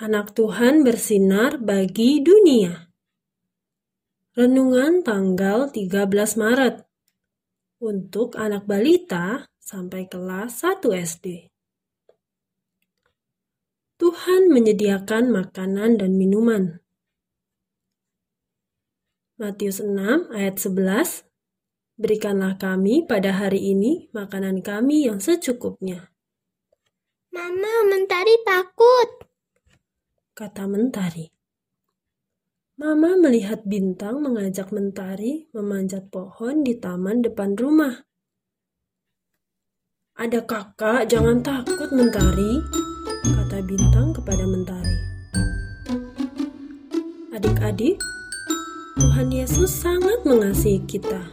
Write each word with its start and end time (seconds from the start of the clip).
Anak 0.00 0.32
Tuhan 0.32 0.80
bersinar 0.80 1.60
bagi 1.60 2.24
dunia. 2.24 2.88
Renungan 4.32 5.04
tanggal 5.04 5.68
13 5.68 6.40
Maret 6.40 6.88
untuk 7.84 8.40
anak 8.40 8.64
balita 8.64 9.44
sampai 9.60 10.08
kelas 10.08 10.64
1 10.64 10.96
SD. 10.96 11.52
Tuhan 14.00 14.48
menyediakan 14.48 15.28
makanan 15.28 16.00
dan 16.00 16.16
minuman. 16.16 16.80
Matius 19.36 19.84
6 19.84 20.32
ayat 20.32 20.56
11 20.56 21.28
Berikanlah 22.00 22.56
kami 22.56 23.04
pada 23.04 23.36
hari 23.36 23.76
ini 23.76 24.08
makanan 24.16 24.64
kami 24.64 25.12
yang 25.12 25.20
secukupnya. 25.20 26.08
Mama, 27.30 27.86
mentari 27.86 28.42
takut 28.42 29.22
kata 30.34 30.66
Mentari. 30.66 31.30
Mama 32.74 33.14
melihat 33.14 33.62
bintang 33.62 34.18
mengajak 34.18 34.74
Mentari 34.74 35.46
memanjat 35.54 36.10
pohon 36.10 36.66
di 36.66 36.74
taman 36.74 37.22
depan 37.22 37.54
rumah. 37.54 38.02
Ada 40.18 40.42
kakak, 40.42 41.06
jangan 41.06 41.38
takut 41.38 41.86
Mentari, 41.94 42.58
kata 43.22 43.62
bintang 43.62 44.10
kepada 44.10 44.42
Mentari. 44.50 44.98
Adik-adik, 47.30 47.94
Tuhan 48.98 49.30
Yesus 49.30 49.70
sangat 49.70 50.26
mengasihi 50.26 50.82
kita. 50.82 51.30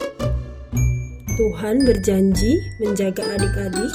Tuhan 1.41 1.81
berjanji 1.89 2.53
menjaga 2.85 3.25
adik-adik. 3.33 3.93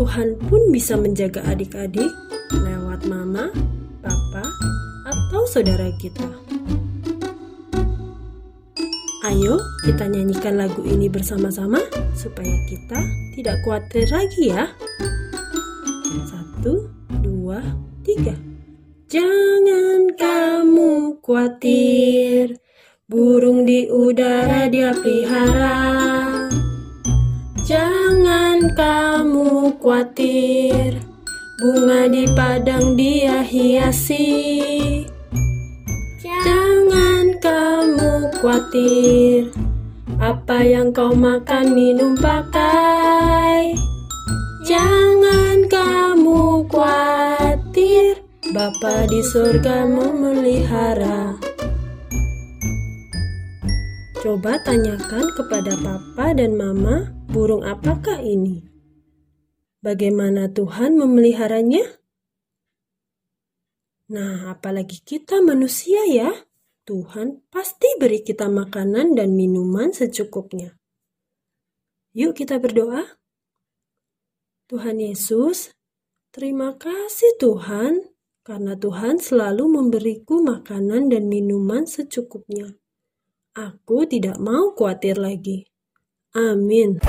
Tuhan 0.00 0.32
pun 0.48 0.72
bisa 0.72 0.96
menjaga 0.96 1.44
adik-adik 1.44 2.08
lewat 2.56 3.04
mama 3.04 3.52
papa, 4.00 4.40
atau 5.04 5.44
saudara 5.44 5.92
kita. 6.00 6.24
Ayo 9.28 9.60
kita 9.84 10.08
nyanyikan 10.08 10.56
lagu 10.56 10.80
ini 10.88 11.12
bersama-sama 11.12 11.84
supaya 12.16 12.56
kita 12.64 12.96
tidak 13.36 13.60
khawatir 13.60 14.08
lagi 14.08 14.48
ya. 14.48 14.72
Satu, 16.32 16.88
dua, 17.20 17.60
tiga. 18.00 18.32
Jangan 19.04 20.16
kamu 20.16 21.20
khawatir, 21.20 22.56
burung 23.04 23.68
di 23.68 23.84
udara 23.84 24.64
dia 24.64 24.96
pelihara. 24.96 26.00
Kamu 28.70 29.74
khawatir, 29.82 30.94
Bunga 31.60 32.06
di 32.06 32.24
padang 32.32 32.94
dia 32.94 33.42
hiasi. 33.42 34.30
Jangan 36.22 37.36
kamu 37.42 38.30
khawatir. 38.38 39.50
Apa 40.22 40.62
yang 40.62 40.94
kau 40.94 41.12
makan 41.12 41.74
minum 41.74 42.14
pakai. 42.14 43.74
Jangan 44.64 45.66
kamu 45.66 46.64
khawatir. 46.70 48.22
Bapa 48.54 49.04
di 49.10 49.20
surga 49.20 49.84
memelihara 49.84 51.49
Coba 54.20 54.60
tanyakan 54.60 55.32
kepada 55.32 55.80
papa 55.80 56.36
dan 56.36 56.52
mama 56.52 57.08
burung 57.32 57.64
apakah 57.64 58.20
ini? 58.20 58.60
Bagaimana 59.80 60.52
Tuhan 60.52 61.00
memeliharanya? 61.00 61.80
Nah, 64.12 64.52
apalagi 64.52 65.00
kita 65.00 65.40
manusia 65.40 66.04
ya. 66.04 66.36
Tuhan 66.84 67.48
pasti 67.48 67.96
beri 67.96 68.20
kita 68.20 68.52
makanan 68.52 69.16
dan 69.16 69.32
minuman 69.32 69.88
secukupnya. 69.88 70.76
Yuk 72.12 72.36
kita 72.36 72.60
berdoa. 72.60 73.16
Tuhan 74.68 75.00
Yesus, 75.00 75.72
terima 76.28 76.76
kasih 76.76 77.40
Tuhan 77.40 78.04
karena 78.44 78.76
Tuhan 78.76 79.16
selalu 79.16 79.80
memberiku 79.80 80.44
makanan 80.44 81.08
dan 81.08 81.24
minuman 81.24 81.88
secukupnya. 81.88 82.76
Aku 83.50 84.06
tidak 84.06 84.38
mau 84.38 84.70
khawatir 84.78 85.18
lagi. 85.18 85.66
Amin. 86.38 87.02